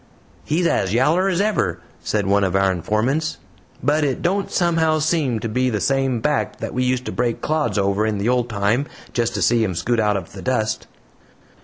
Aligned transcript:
"He's 0.43 0.65
as 0.65 0.95
yaller 0.95 1.29
as 1.29 1.39
ever," 1.39 1.79
said 2.03 2.25
one 2.25 2.43
of 2.43 2.55
our 2.55 2.71
informants, 2.71 3.37
"but 3.83 4.03
it 4.03 4.23
don't 4.23 4.49
somehow 4.49 4.97
seem 4.97 5.39
to 5.41 5.47
be 5.47 5.69
the 5.69 5.79
same 5.79 6.21
back 6.21 6.57
that 6.57 6.73
we 6.73 6.83
used 6.83 7.05
to 7.05 7.11
break 7.11 7.41
clods 7.41 7.77
over 7.77 8.03
in 8.07 8.17
the 8.17 8.27
old 8.27 8.49
time, 8.49 8.87
just 9.13 9.35
to 9.35 9.43
see 9.43 9.63
him 9.63 9.75
scoot 9.75 9.99
out 9.99 10.17
of 10.17 10.31
the 10.33 10.41
dust." 10.41 10.87